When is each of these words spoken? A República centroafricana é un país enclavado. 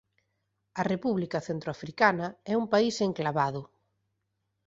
A 0.79 0.81
República 0.91 1.39
centroafricana 1.47 2.27
é 2.51 2.53
un 2.61 2.65
país 2.73 2.95
enclavado. 3.07 3.61